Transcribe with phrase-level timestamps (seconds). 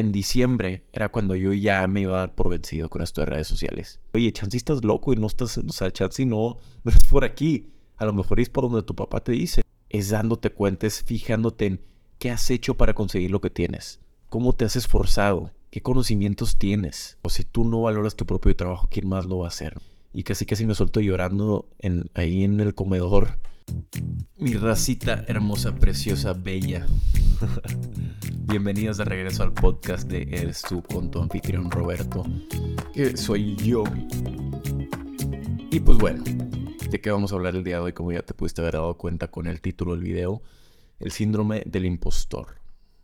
[0.00, 3.26] en diciembre era cuando yo ya me iba a dar por vencido con esto de
[3.26, 4.00] redes sociales.
[4.14, 7.70] Oye, Chansey, estás loco y no estás, o sea, Chansey no, no es por aquí.
[7.96, 9.62] A lo mejor es por donde tu papá te dice.
[9.88, 11.80] Es dándote cuenta, es fijándote en
[12.18, 14.00] qué has hecho para conseguir lo que tienes.
[14.28, 15.52] Cómo te has esforzado.
[15.70, 17.18] ¿Qué conocimientos tienes?
[17.22, 19.78] O si tú no valoras tu propio trabajo, ¿quién más lo va a hacer?
[20.12, 23.38] Y casi casi me suelto llorando en, ahí en el comedor.
[24.36, 26.84] Mi racita hermosa, preciosa, bella.
[28.48, 32.24] Bienvenidos de regreso al podcast de Eres tú con tu anfitrión Roberto,
[32.92, 33.84] que soy yo.
[35.70, 37.92] Y pues bueno, ¿de qué vamos a hablar el día de hoy?
[37.92, 40.42] Como ya te pudiste haber dado cuenta con el título del video,
[40.98, 42.56] el síndrome del impostor.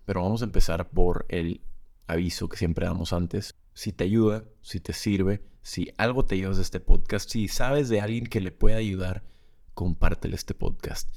[0.06, 1.60] Pero vamos a empezar por el
[2.08, 3.54] aviso que siempre damos antes.
[3.74, 7.88] Si te ayuda, si te sirve, si algo te llevas de este podcast, si sabes
[7.88, 9.24] de alguien que le pueda ayudar,
[9.74, 11.10] compártele este podcast.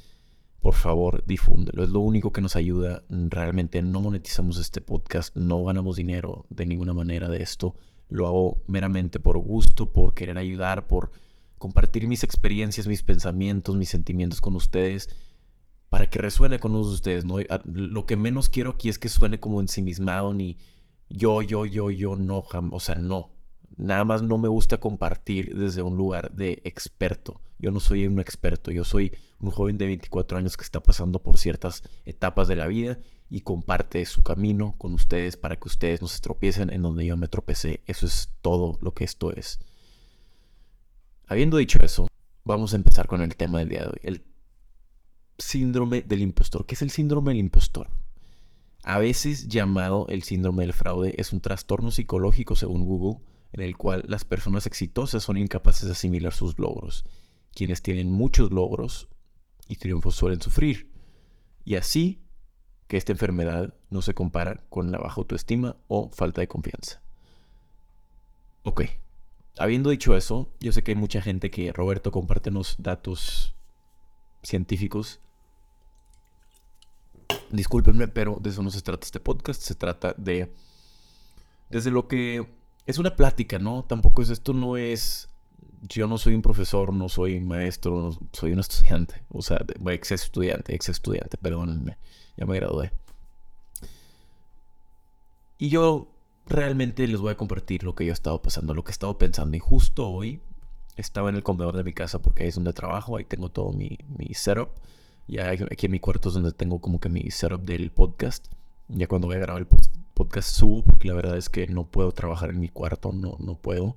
[0.60, 1.84] Por favor, difúndelo.
[1.84, 3.04] Es lo único que nos ayuda.
[3.10, 7.76] Realmente no monetizamos este podcast, no ganamos dinero de ninguna manera de esto.
[8.10, 11.12] Lo hago meramente por gusto, por querer ayudar, por
[11.60, 15.10] compartir mis experiencias, mis pensamientos, mis sentimientos con ustedes
[15.90, 17.36] para que resuene con ustedes, ¿no?
[17.66, 20.58] Lo que menos quiero aquí es que suene como ensimismado ni
[21.08, 23.39] yo, yo, yo, yo, no, o sea, no.
[23.80, 27.40] Nada más no me gusta compartir desde un lugar de experto.
[27.60, 31.24] Yo no soy un experto, yo soy un joven de 24 años que está pasando
[31.24, 36.02] por ciertas etapas de la vida y comparte su camino con ustedes para que ustedes
[36.02, 37.82] no se tropiecen en donde yo me tropecé.
[37.86, 39.60] Eso es todo lo que esto es.
[41.28, 42.10] Habiendo dicho eso,
[42.44, 44.00] vamos a empezar con el tema del día de hoy.
[44.04, 44.26] El
[45.38, 46.66] síndrome del impostor.
[46.66, 47.90] ¿Qué es el síndrome del impostor?
[48.84, 53.22] A veces llamado el síndrome del fraude, es un trastorno psicológico según Google,
[53.54, 57.06] en el cual las personas exitosas son incapaces de asimilar sus logros.
[57.54, 59.08] Quienes tienen muchos logros
[59.68, 60.92] y triunfos suelen sufrir.
[61.66, 62.22] Y así
[62.88, 67.02] que esta enfermedad no se compara con la baja autoestima o falta de confianza.
[68.64, 68.84] Ok,
[69.58, 73.56] habiendo dicho eso, yo sé que hay mucha gente que, Roberto, compártenos datos
[74.44, 75.22] científicos
[77.52, 79.62] Discúlpenme, pero de eso no se trata este podcast.
[79.62, 80.54] Se trata de.
[81.70, 82.48] Desde lo que.
[82.90, 83.84] Es una plática, ¿no?
[83.84, 84.32] Tampoco es.
[84.32, 85.30] Esto no es.
[85.84, 89.22] Yo no soy un profesor, no soy maestro, soy un estudiante.
[89.30, 92.00] O sea, ex estudiante, ex estudiante, perdónenme.
[92.36, 92.92] Ya me gradué.
[95.60, 96.08] Y yo
[96.48, 99.20] realmente les voy a compartir lo que yo he estado pasando, lo que he estado
[99.20, 99.56] pensando.
[99.56, 100.42] Y justo hoy
[100.96, 103.72] estaba en el comedor de mi casa porque ahí es donde trabajo, ahí tengo todo
[103.72, 104.70] mi, mi setup.
[105.28, 108.48] Ya aquí en mi cuarto es donde tengo como que mi setup del podcast.
[108.88, 109.96] Ya cuando voy a grabar el podcast
[110.42, 113.96] subo, porque la verdad es que no puedo trabajar en mi cuarto, no, no puedo.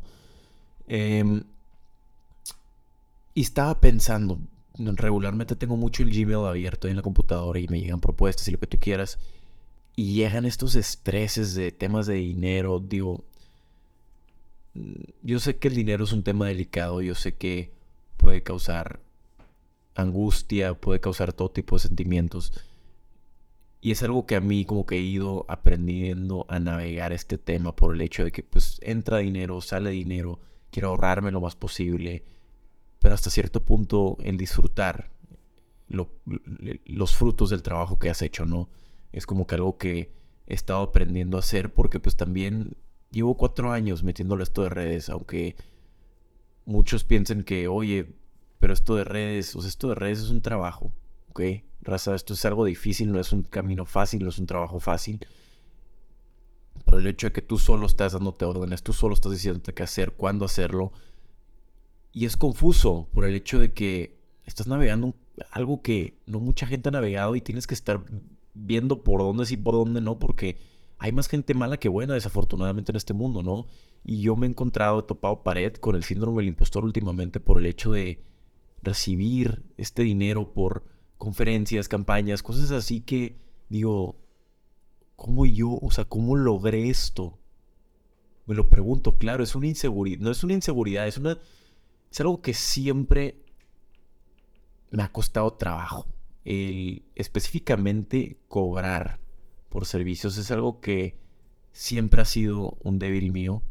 [0.86, 1.44] Em,
[3.34, 4.38] y estaba pensando,
[4.78, 8.58] regularmente tengo mucho el Gmail abierto en la computadora y me llegan propuestas y lo
[8.58, 9.18] que tú quieras.
[9.96, 12.80] Y llegan estos estreses de temas de dinero.
[12.80, 13.24] Digo,
[14.74, 17.72] mm, yo sé que el dinero es un tema delicado, yo sé que
[18.16, 19.00] puede causar
[19.94, 22.52] angustia, puede causar todo tipo de sentimientos.
[23.84, 27.74] Y es algo que a mí como que he ido aprendiendo a navegar este tema
[27.74, 30.38] por el hecho de que pues entra dinero, sale dinero,
[30.70, 32.24] quiero ahorrarme lo más posible,
[33.00, 35.10] pero hasta cierto punto el disfrutar
[35.88, 38.70] los frutos del trabajo que has hecho, ¿no?
[39.10, 40.12] Es como que algo que
[40.46, 42.76] he estado aprendiendo a hacer porque pues también
[43.10, 45.56] llevo cuatro años metiéndole esto de redes, aunque
[46.64, 48.14] muchos piensen que, oye,
[48.60, 50.92] pero esto de redes, o sea, esto de redes es un trabajo,
[51.32, 51.40] ¿ok?
[51.80, 55.26] Raza, esto es algo difícil, no es un camino fácil, no es un trabajo fácil.
[56.84, 59.82] Por el hecho de que tú solo estás dándote órdenes, tú solo estás diciéndote qué
[59.82, 60.92] hacer, cuándo hacerlo.
[62.12, 65.14] Y es confuso por el hecho de que estás navegando
[65.50, 68.04] algo que no mucha gente ha navegado y tienes que estar
[68.52, 70.58] viendo por dónde sí, por dónde no, porque
[70.98, 73.66] hay más gente mala que buena, desafortunadamente, en este mundo, ¿no?
[74.04, 77.58] Y yo me he encontrado, he topado pared con el síndrome del impostor últimamente por
[77.58, 78.22] el hecho de
[78.82, 80.91] recibir este dinero por
[81.22, 83.36] conferencias, campañas, cosas así que
[83.68, 84.16] digo,
[85.14, 87.38] ¿cómo yo, o sea, cómo logré esto?
[88.44, 91.38] Me lo pregunto, claro, es una inseguridad, no es una inseguridad, es una
[92.10, 93.36] es algo que siempre
[94.90, 96.08] me ha costado trabajo.
[96.44, 99.20] Específicamente cobrar
[99.68, 101.20] por servicios es algo que
[101.70, 103.62] siempre ha sido un débil mío.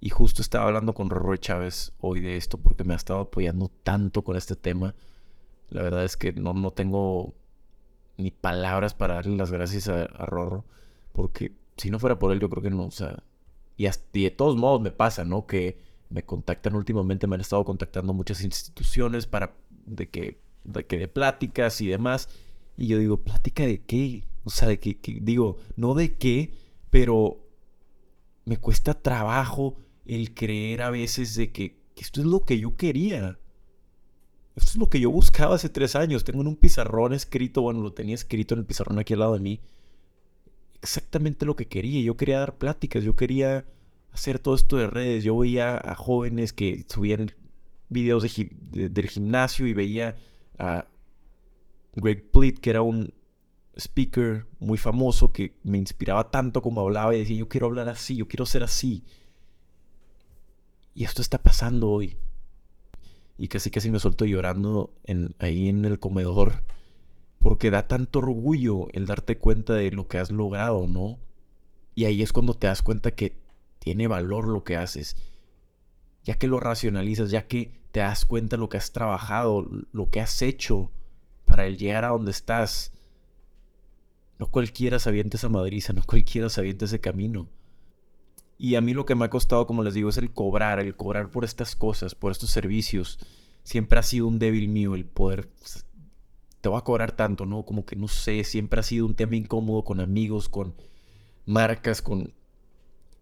[0.00, 3.70] Y justo estaba hablando con Rorro Chávez hoy de esto porque me ha estado apoyando
[3.84, 4.96] tanto con este tema.
[5.70, 7.34] La verdad es que no, no tengo
[8.16, 10.64] ni palabras para darle las gracias a, Rorro.
[11.12, 13.22] Porque si no fuera por él, yo creo que no, o sea.
[13.76, 15.46] Y, de todos modos me pasa, ¿no?
[15.46, 15.78] Que
[16.10, 19.54] me contactan últimamente, me han estado contactando muchas instituciones para
[19.86, 22.28] de que de, que de pláticas y demás.
[22.76, 24.24] Y yo digo, ¿plática de qué?
[24.44, 26.52] O sea, de que digo, no de qué,
[26.90, 27.44] pero
[28.44, 29.76] me cuesta trabajo
[30.06, 33.38] el creer a veces de que, esto es lo que yo quería.
[34.56, 36.24] Esto es lo que yo buscaba hace tres años.
[36.24, 39.34] Tengo en un pizarrón escrito, bueno, lo tenía escrito en el pizarrón aquí al lado
[39.34, 39.60] de mí.
[40.80, 42.00] Exactamente lo que quería.
[42.02, 43.64] Yo quería dar pláticas, yo quería
[44.12, 45.24] hacer todo esto de redes.
[45.24, 47.32] Yo veía a jóvenes que subían
[47.88, 48.22] videos
[48.70, 50.16] del gimnasio y veía
[50.58, 50.86] a
[51.94, 53.12] Greg Plitt, que era un
[53.76, 58.16] speaker muy famoso que me inspiraba tanto como hablaba y decía, yo quiero hablar así,
[58.16, 59.04] yo quiero ser así.
[60.94, 62.16] Y esto está pasando hoy.
[63.36, 64.92] Y casi casi me suelto llorando
[65.38, 66.62] ahí en el comedor
[67.44, 71.18] porque da tanto orgullo el darte cuenta de lo que has logrado, ¿no?
[71.94, 73.36] Y ahí es cuando te das cuenta que
[73.80, 75.14] tiene valor lo que haces.
[76.24, 80.08] Ya que lo racionalizas, ya que te das cuenta de lo que has trabajado, lo
[80.08, 80.90] que has hecho
[81.44, 82.92] para llegar a donde estás.
[84.38, 87.46] No cualquiera se avienta esa madriza, no cualquiera se avienta ese camino.
[88.56, 90.96] Y a mí lo que me ha costado, como les digo, es el cobrar, el
[90.96, 93.18] cobrar por estas cosas, por estos servicios.
[93.62, 95.48] Siempre ha sido un débil mío el poder...
[96.60, 97.64] Te voy a cobrar tanto, ¿no?
[97.64, 100.74] Como que no sé, siempre ha sido un tema incómodo con amigos, con
[101.46, 102.32] marcas, con...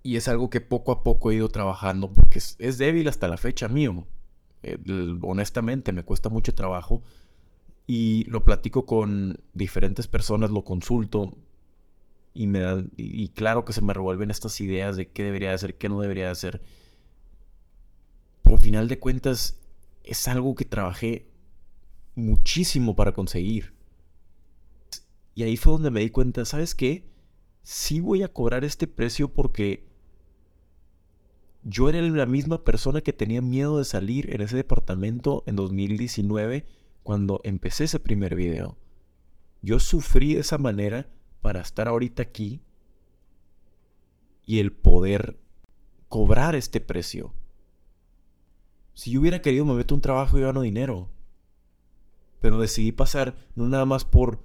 [0.04, 3.36] Y es algo que poco a poco he ido trabajando porque es, débil hasta la
[3.36, 4.06] fecha mío.
[4.62, 4.78] Eh,
[5.22, 7.02] honestamente, me cuesta mucho trabajo
[7.86, 11.36] y lo platico con diferentes personas, lo consulto
[12.34, 15.88] y me y, claro que se me revuelven estas ideas de qué debería hacer, qué
[15.88, 16.62] no debería hacer.
[18.42, 19.60] Por final de cuentas
[20.02, 21.30] es algo que trabajé
[22.14, 23.74] muchísimo para conseguir.
[25.34, 27.10] Y ahí fue donde me di cuenta, ¿sabes qué?
[27.62, 29.86] Sí voy a cobrar este precio porque
[31.62, 36.66] yo era la misma persona que tenía miedo de salir en ese departamento en 2019
[37.02, 38.76] cuando empecé ese primer video.
[39.62, 41.08] Yo sufrí de esa manera
[41.42, 42.62] para estar ahorita aquí
[44.46, 45.38] y el poder
[46.08, 47.34] cobrar este precio.
[48.94, 51.10] Si yo hubiera querido me meto un trabajo y gano dinero.
[52.40, 54.42] Pero decidí pasar no nada más por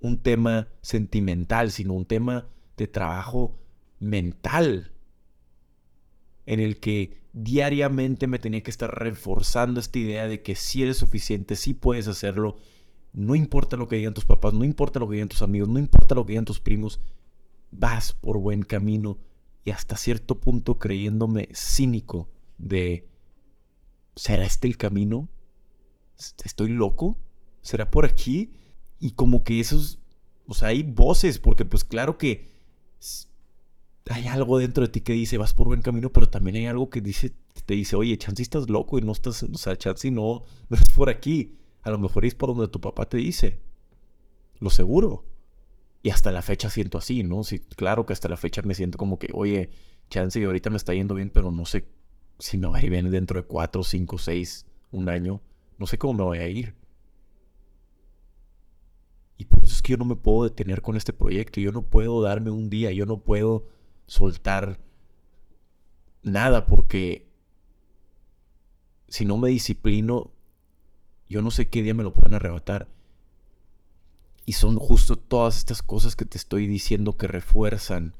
[0.00, 3.58] un tema sentimental, sino un tema de trabajo
[4.00, 4.92] mental
[6.46, 10.98] en el que diariamente me tenía que estar reforzando esta idea de que si eres
[10.98, 12.58] suficiente, si puedes hacerlo,
[13.14, 15.78] no importa lo que digan tus papás, no importa lo que digan tus amigos, no
[15.78, 17.00] importa lo que digan tus primos,
[17.70, 19.18] vas por buen camino
[19.64, 22.28] y hasta cierto punto creyéndome cínico
[22.58, 23.08] de,
[24.16, 25.28] ¿será este el camino?
[26.44, 27.16] ¿Estoy loco?
[27.62, 28.52] ¿Será por aquí?
[28.98, 30.00] Y como que esos,
[30.46, 32.52] o sea, hay voces, porque pues claro que
[34.10, 36.90] hay algo dentro de ti que dice, vas por buen camino, pero también hay algo
[36.90, 37.32] que dice,
[37.64, 40.90] te dice, oye, Chansey estás loco y no estás, o sea, Chansey no, no es
[40.90, 41.58] por aquí.
[41.84, 43.60] A lo mejor es por donde tu papá te dice.
[44.58, 45.24] Lo seguro.
[46.02, 47.44] Y hasta la fecha siento así, ¿no?
[47.44, 49.70] Sí, claro que hasta la fecha me siento como que, oye,
[50.10, 51.86] Chansey ahorita me está yendo bien, pero no sé
[52.38, 55.40] si me va a ir bien dentro de cuatro, cinco, seis, un año.
[55.78, 56.74] No sé cómo me voy a ir.
[59.36, 61.60] Y por eso es que yo no me puedo detener con este proyecto.
[61.60, 63.66] Yo no puedo darme un día, yo no puedo
[64.06, 64.78] soltar
[66.22, 67.28] nada porque
[69.08, 70.33] si no me disciplino,
[71.34, 72.86] yo no sé qué día me lo pueden arrebatar.
[74.46, 78.14] Y son justo todas estas cosas que te estoy diciendo que refuerzan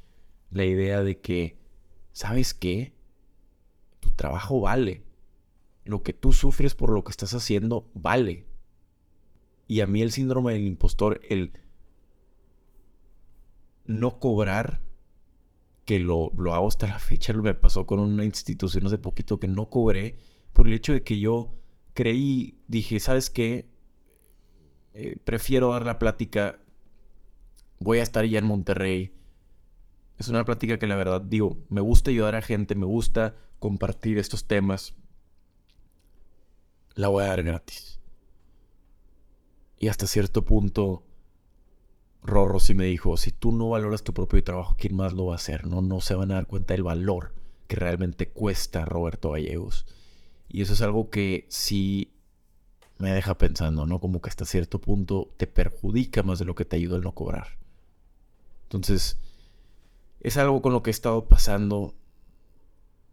[0.50, 1.56] la idea de que,
[2.10, 2.92] ¿sabes qué?
[4.00, 5.04] Tu trabajo vale.
[5.84, 8.48] Lo que tú sufres por lo que estás haciendo vale.
[9.68, 11.52] Y a mí el síndrome del impostor, el
[13.84, 14.80] no cobrar
[15.84, 19.46] que lo, lo hago hasta la fecha, me pasó con una institución hace poquito que
[19.46, 20.18] no cobré
[20.52, 21.54] por el hecho de que yo
[21.94, 23.66] creí, dije, ¿sabes qué?
[24.92, 26.58] Eh, prefiero dar la plática,
[27.80, 29.12] voy a estar ya en Monterrey.
[30.18, 34.18] Es una plática que la verdad digo, me gusta ayudar a gente, me gusta compartir
[34.18, 34.94] estos temas.
[36.94, 37.98] La voy a dar gratis.
[39.78, 41.02] Y hasta cierto punto
[42.22, 45.34] Rorro sí me dijo, si tú no valoras tu propio trabajo, ¿quién más lo va
[45.34, 45.66] a hacer?
[45.66, 47.34] No, no se van a dar cuenta del valor
[47.66, 49.86] que realmente cuesta Roberto Gallegos.
[50.48, 52.12] Y eso es algo que sí
[52.98, 54.00] me deja pensando, ¿no?
[54.00, 57.12] Como que hasta cierto punto te perjudica más de lo que te ayuda el no
[57.12, 57.58] cobrar.
[58.64, 59.18] Entonces,
[60.20, 61.94] es algo con lo que he estado pasando.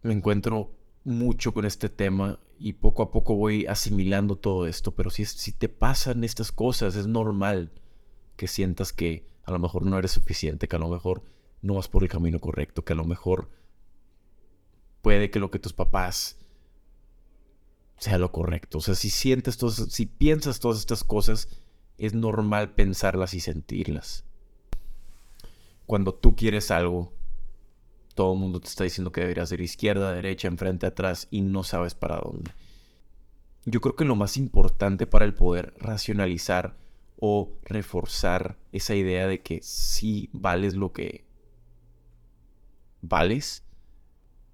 [0.04, 0.72] Me encuentro
[1.04, 5.52] mucho con este tema y poco a poco voy asimilando todo esto, pero si, si
[5.52, 7.72] te pasan estas cosas, es normal
[8.36, 11.24] que sientas que a lo mejor no eres suficiente, que a lo mejor
[11.62, 13.50] no vas por el camino correcto, que a lo mejor
[15.02, 16.38] puede que lo que tus papás
[18.02, 18.80] sea lo correcto.
[18.80, 21.48] O sea, si sientes todas, si piensas todas estas cosas,
[22.00, 24.26] es normal pensarlas y sentirlas.
[25.86, 27.14] cuando tú quieres algo,
[28.16, 31.64] todo el mundo te está diciendo que deberías ir izquierda, derecha, enfrente, atrás y no
[31.64, 32.52] sabes para dónde.
[33.66, 36.78] Yo creo que lo más importante para el poder racionalizar
[37.20, 41.26] o reforzar esa idea de que sí vales lo que
[43.02, 43.64] vales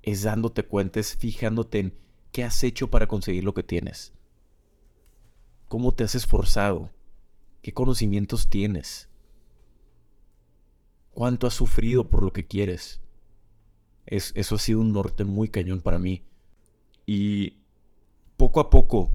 [0.02, 2.07] es dándote cuenta, es fijándote en
[2.38, 4.14] qué has hecho para conseguir lo que tienes.
[5.68, 6.92] ¿Cómo te has esforzado?
[7.64, 9.10] ¿Qué conocimientos tienes?
[11.10, 13.02] ¿Cuánto has sufrido por lo que quieres?
[14.06, 16.28] Es, eso ha sido un norte muy cañón para mí.
[17.08, 17.58] Y
[18.38, 19.12] poco a poco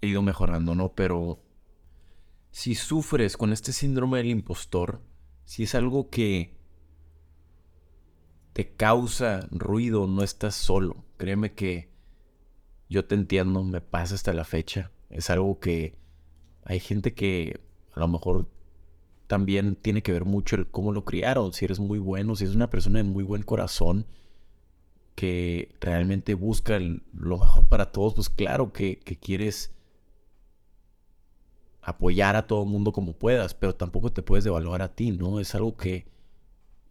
[0.00, 0.92] he ido mejorando, ¿no?
[0.92, 1.40] Pero
[2.50, 5.00] si sufres con este síndrome del impostor,
[5.44, 6.58] si es algo que
[8.54, 11.04] te causa ruido, no estás solo.
[11.16, 11.93] Créeme que
[12.94, 14.92] yo te entiendo, me pasa hasta la fecha.
[15.10, 15.96] Es algo que
[16.64, 17.60] hay gente que
[17.92, 18.48] a lo mejor
[19.26, 22.54] también tiene que ver mucho el cómo lo criaron, si eres muy bueno, si es
[22.54, 24.06] una persona de muy buen corazón
[25.16, 29.72] que realmente busca lo mejor para todos, pues claro que, que quieres
[31.82, 35.40] apoyar a todo el mundo como puedas, pero tampoco te puedes devaluar a ti, ¿no?
[35.40, 36.06] Es algo que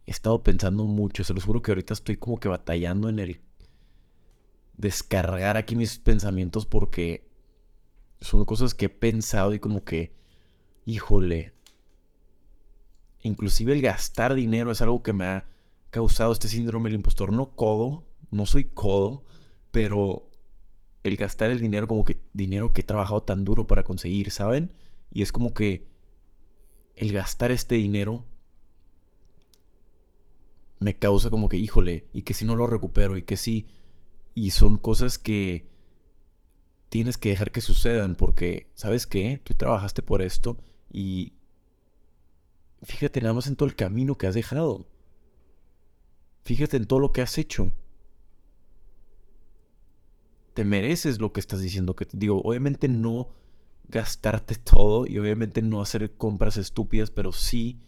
[0.06, 3.40] he estado pensando mucho, se los juro que ahorita estoy como que batallando en el
[4.76, 7.28] descargar aquí mis pensamientos porque
[8.20, 10.12] son cosas que he pensado y como que,
[10.84, 11.52] híjole,
[13.22, 15.48] inclusive el gastar dinero es algo que me ha
[15.90, 17.32] causado este síndrome del impostor.
[17.32, 19.24] No codo, no soy codo,
[19.70, 20.28] pero
[21.02, 24.72] el gastar el dinero como que dinero que he trabajado tan duro para conseguir, ¿saben?
[25.12, 25.86] Y es como que
[26.96, 28.24] el gastar este dinero
[30.80, 33.66] me causa como que, híjole, y que si no lo recupero, y que si...
[34.34, 35.68] Y son cosas que
[36.88, 39.40] tienes que dejar que sucedan porque, ¿sabes qué?
[39.42, 40.58] Tú trabajaste por esto
[40.92, 41.32] y
[42.82, 44.86] fíjate nada más en todo el camino que has dejado.
[46.44, 47.72] Fíjate en todo lo que has hecho.
[50.52, 52.40] Te mereces lo que estás diciendo que digo.
[52.42, 53.30] Obviamente no
[53.88, 57.80] gastarte todo y obviamente no hacer compras estúpidas, pero sí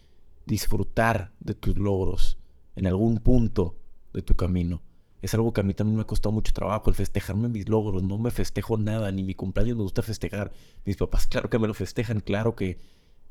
[0.45, 2.37] disfrutar de tus logros
[2.75, 3.77] en algún punto
[4.13, 4.81] de tu camino
[5.27, 8.01] es algo que a mí también me ha costado mucho trabajo, el festejarme mis logros.
[8.01, 10.51] No me festejo nada, ni mi cumpleaños me gusta festejar.
[10.85, 12.79] Mis papás, claro que me lo festejan, claro que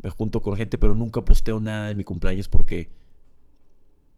[0.03, 2.91] me junto con gente, pero nunca posteo nada de mi cumpleaños porque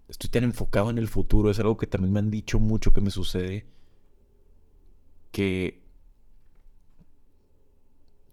[0.08, 1.50] estoy tan enfocado en el futuro.
[1.50, 3.66] Es algo que también me han dicho mucho que me sucede.
[5.30, 5.82] Que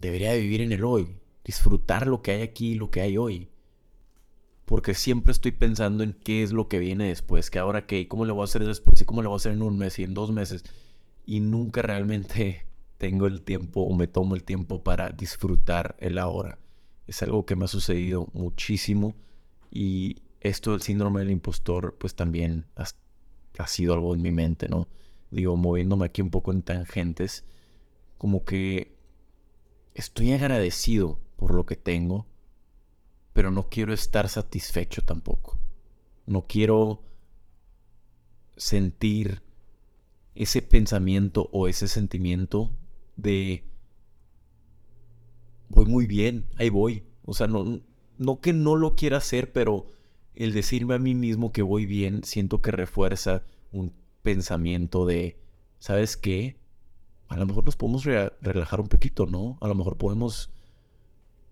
[0.00, 3.48] debería vivir en el hoy, disfrutar lo que hay aquí, lo que hay hoy
[4.66, 8.24] porque siempre estoy pensando en qué es lo que viene después, que ahora qué, cómo
[8.24, 10.02] lo voy a hacer después, y cómo lo voy a hacer en un mes y
[10.02, 10.64] en dos meses.
[11.24, 12.66] Y nunca realmente
[12.98, 16.58] tengo el tiempo o me tomo el tiempo para disfrutar el ahora.
[17.06, 19.14] Es algo que me ha sucedido muchísimo
[19.70, 22.86] y esto del síndrome del impostor pues también ha,
[23.58, 24.88] ha sido algo en mi mente, ¿no?
[25.30, 27.44] Digo, moviéndome aquí un poco en tangentes,
[28.18, 28.96] como que
[29.94, 32.26] estoy agradecido por lo que tengo,
[33.36, 35.58] pero no quiero estar satisfecho tampoco.
[36.24, 37.02] No quiero
[38.56, 39.42] sentir
[40.34, 42.70] ese pensamiento o ese sentimiento
[43.16, 43.62] de
[45.68, 47.02] voy muy bien, ahí voy.
[47.26, 47.82] O sea, no,
[48.16, 49.84] no que no lo quiera hacer, pero
[50.34, 55.36] el decirme a mí mismo que voy bien, siento que refuerza un pensamiento de,
[55.78, 56.56] ¿sabes qué?
[57.28, 59.58] A lo mejor nos podemos relajar un poquito, ¿no?
[59.60, 60.48] A lo mejor podemos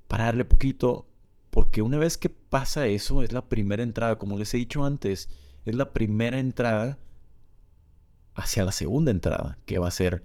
[0.09, 1.09] pararle poquito,
[1.55, 5.29] porque una vez que pasa eso, es la primera entrada, como les he dicho antes,
[5.65, 6.99] es la primera entrada
[8.35, 10.25] hacia la segunda entrada, que va a ser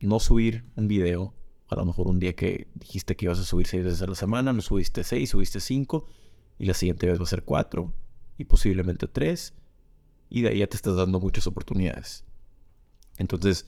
[0.00, 1.34] no subir un video.
[1.68, 4.14] A lo mejor un día que dijiste que ibas a subir seis veces a la
[4.14, 6.06] semana, no subiste seis, subiste cinco,
[6.58, 7.92] y la siguiente vez va a ser cuatro,
[8.38, 9.52] y posiblemente tres,
[10.30, 12.24] y de ahí ya te estás dando muchas oportunidades.
[13.18, 13.66] Entonces,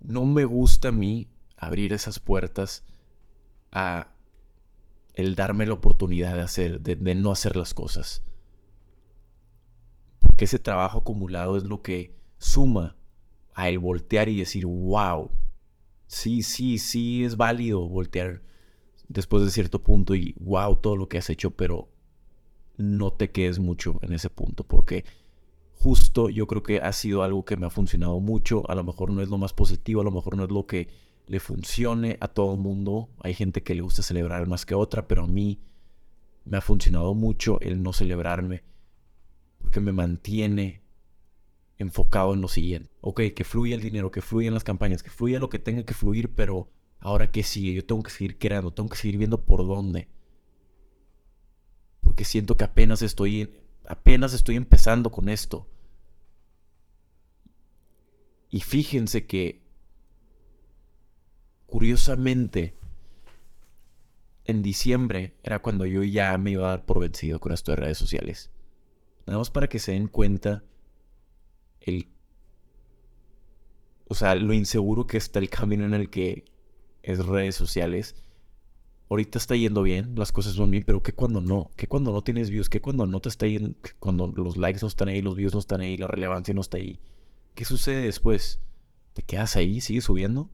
[0.00, 2.82] no me gusta a mí abrir esas puertas
[3.70, 4.08] a
[5.14, 8.22] el darme la oportunidad de hacer, de, no hacer las cosas.
[10.18, 12.96] Porque ese trabajo acumulado es lo que suma
[13.54, 15.30] a el voltear y decir, wow,
[16.06, 18.42] sí, sí, sí es válido voltear
[19.08, 21.88] después de cierto punto y wow todo lo que has hecho, pero
[22.78, 25.04] no te quedes mucho en ese punto, porque
[25.74, 29.10] justo yo creo que ha sido algo que me ha funcionado mucho, a lo mejor
[29.10, 30.88] no es lo más positivo, a lo mejor no es lo que
[31.26, 33.08] le funcione a todo el mundo.
[33.20, 35.60] Hay gente que le gusta celebrar más que otra, pero a mí
[36.44, 38.64] me ha funcionado mucho el no celebrarme
[39.58, 40.82] porque me mantiene
[41.78, 42.90] enfocado en lo siguiente.
[43.00, 45.94] Ok, que fluya el dinero, que fluyan las campañas, que fluya lo que tenga que
[45.94, 49.66] fluir, pero ahora que sigue, yo tengo que seguir creando, tengo que seguir viendo por
[49.66, 50.08] dónde.
[52.00, 53.48] Porque siento que apenas estoy
[53.86, 55.68] Apenas estoy empezando con esto.
[58.48, 59.61] Y fíjense que,
[61.72, 62.76] curiosamente,
[64.44, 67.76] en diciembre era cuando yo ya me iba a dar por vencido con esto de
[67.76, 68.50] redes sociales.
[69.26, 70.62] Nada más para que se den cuenta
[71.80, 72.08] el...
[74.06, 76.44] O sea, lo inseguro que está el camino en el que
[77.02, 78.22] es redes sociales.
[79.08, 81.70] Ahorita está yendo bien, las cosas van bien, pero ¿qué cuando no?
[81.76, 82.68] ¿Qué cuando no tienes views?
[82.68, 83.74] ¿Qué cuando no te está yendo?
[83.98, 86.76] Cuando los likes no están ahí, los views no están ahí, la relevancia no está
[86.76, 87.00] ahí.
[87.54, 88.60] ¿Qué sucede después?
[89.14, 89.80] ¿Te quedas ahí?
[89.80, 90.50] ¿Sigues subiendo?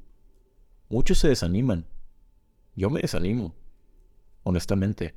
[0.89, 1.87] Muchos se desaniman.
[2.75, 3.55] Yo me desanimo
[4.49, 5.15] honestamente.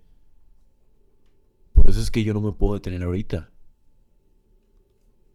[1.74, 3.50] Por eso es que yo no me puedo detener ahorita.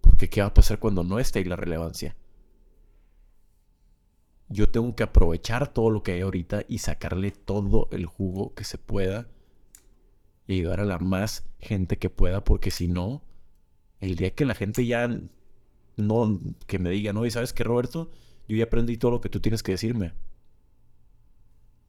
[0.02, 2.14] Porque ¿qué va a pasar cuando no esté ahí la relevancia?
[4.48, 8.64] Yo tengo que aprovechar todo lo que hay ahorita y sacarle todo el jugo que
[8.64, 9.28] se pueda
[10.46, 13.22] y ayudar a la más gente que pueda, porque si no,
[13.98, 15.08] el día que la gente ya
[15.96, 18.12] no, que me diga, no, y sabes que Roberto,
[18.46, 20.12] yo ya aprendí todo lo que tú tienes que decirme.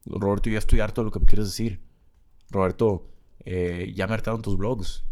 [0.06, 1.80] Roberto, ya estoy harto de lo que me quieres decir.
[2.50, 3.08] Roberto,
[3.44, 5.04] eh, ya me hartaron tus blogs.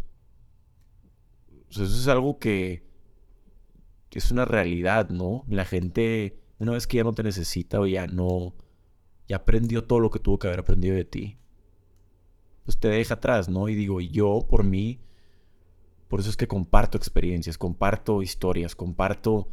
[1.69, 2.85] eso es algo que,
[4.11, 5.43] es una realidad, ¿no?
[5.47, 8.55] La gente, una vez que ya no te necesita o ya no,
[9.27, 11.37] ya aprendió todo lo que tuvo que haber aprendido de ti,
[12.63, 13.69] pues te deja atrás, ¿no?
[13.69, 15.01] Y digo, yo por mí,
[16.07, 19.49] por eso es que comparto experiencias, comparto historias, comparto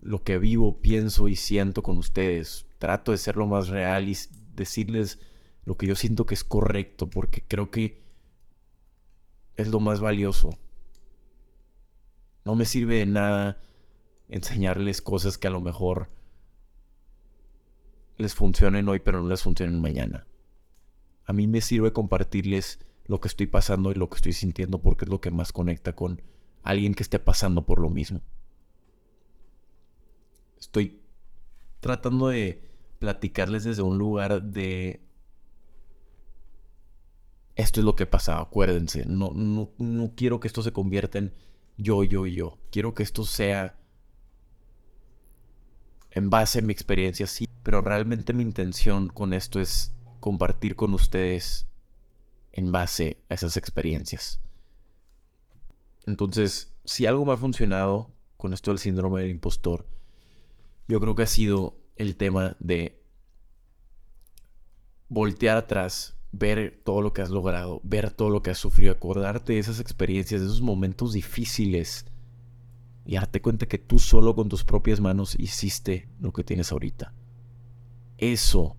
[0.00, 2.66] lo que vivo, pienso y siento con ustedes.
[2.84, 4.18] Trato de ser lo más real y
[4.54, 5.18] decirles
[5.64, 8.04] lo que yo siento que es correcto, porque creo que
[9.56, 10.50] es lo más valioso.
[12.44, 13.58] No me sirve de nada
[14.28, 16.08] enseñarles cosas que a lo mejor
[18.18, 20.26] les funcionen hoy, pero no les funcionen mañana.
[21.24, 25.06] A mí me sirve compartirles lo que estoy pasando y lo que estoy sintiendo porque
[25.06, 26.20] es lo que más conecta con
[26.62, 28.20] alguien que esté pasando por lo mismo.
[30.58, 31.00] Estoy
[31.80, 32.73] tratando de
[33.04, 35.02] platicarles desde un lugar de
[37.54, 39.04] esto es lo que pasa, acuérdense.
[39.06, 41.34] No, no, no quiero que esto se convierta en
[41.76, 42.58] yo, yo, yo.
[42.70, 43.78] Quiero que esto sea
[46.12, 47.46] en base a mi experiencia, sí.
[47.62, 51.66] Pero realmente mi intención con esto es compartir con ustedes
[52.52, 54.40] en base a esas experiencias.
[56.06, 59.86] Entonces, si algo me ha funcionado con esto del síndrome del impostor,
[60.88, 63.02] yo creo que ha sido el tema de
[65.08, 69.52] voltear atrás ver todo lo que has logrado, ver todo lo que has sufrido, acordarte
[69.52, 72.06] de esas experiencias, de esos momentos difíciles
[73.04, 77.12] y darte cuenta que tú solo con tus propias manos hiciste lo que tienes ahorita.
[78.18, 78.76] Eso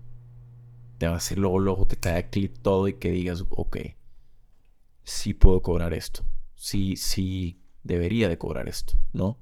[0.98, 3.78] te va a hacer luego, luego que te haga clic todo y que digas, ok,
[5.04, 6.24] sí puedo cobrar esto,
[6.54, 9.38] sí, sí debería de cobrar esto, ¿no?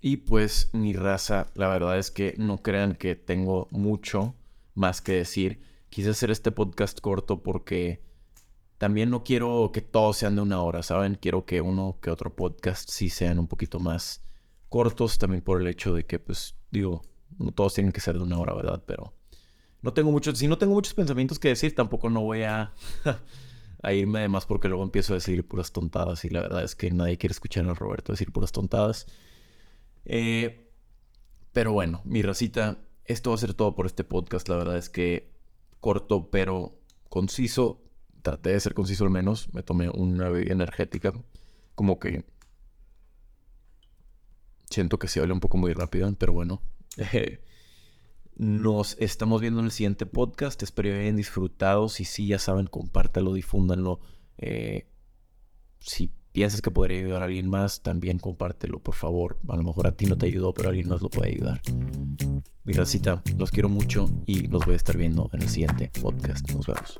[0.00, 4.34] Y pues mi raza, la verdad es que no crean que tengo mucho
[4.74, 8.02] más que decir quise hacer este podcast corto porque
[8.78, 11.16] también no quiero que todos sean de una hora, ¿saben?
[11.16, 14.22] Quiero que uno que otro podcast sí sean un poquito más
[14.68, 17.02] cortos, también por el hecho de que, pues, digo,
[17.38, 18.84] no todos tienen que ser de una hora, ¿verdad?
[18.86, 19.14] Pero
[19.82, 22.72] no tengo muchos, si no tengo muchos pensamientos que decir, tampoco no voy a,
[23.92, 26.90] irme de más porque luego empiezo a decir puras tontadas y la verdad es que
[26.90, 29.06] nadie quiere escuchar a Roberto decir puras tontadas.
[30.08, 30.68] Eh,
[31.52, 34.48] pero bueno, mi racita, esto va a ser todo por este podcast.
[34.48, 35.30] La verdad es que
[35.80, 37.84] corto pero conciso.
[38.22, 39.52] Traté de ser conciso al menos.
[39.54, 41.12] Me tomé una bebida energética.
[41.74, 42.24] Como que
[44.68, 46.62] siento que se habla un poco muy rápido, pero bueno.
[48.36, 50.62] Nos estamos viendo en el siguiente podcast.
[50.62, 51.88] Espero que hayan disfrutado.
[51.88, 54.00] Si sí, ya saben, compártalo, difúndanlo.
[54.38, 54.88] Eh,
[55.80, 59.38] si piensas que podría ayudar a alguien más, también compártelo, por favor.
[59.48, 61.60] A lo mejor a ti no te ayudó, pero alguien más lo puede ayudar.
[62.62, 66.48] Mi racita, los quiero mucho y los voy a estar viendo en el siguiente podcast.
[66.52, 66.96] Nos vemos.